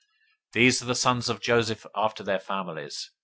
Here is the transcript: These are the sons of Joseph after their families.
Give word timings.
These 0.53 0.81
are 0.81 0.85
the 0.85 0.95
sons 0.95 1.29
of 1.29 1.41
Joseph 1.41 1.85
after 1.95 2.23
their 2.23 2.39
families. 2.39 3.11